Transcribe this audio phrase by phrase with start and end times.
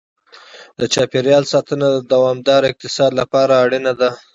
[0.79, 4.09] د چاپېریال ساتنه د دوامدار اقتصاد لپاره اړینه ده.